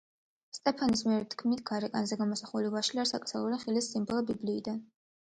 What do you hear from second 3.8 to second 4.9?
სიმბოლო, ბიბლიიდან.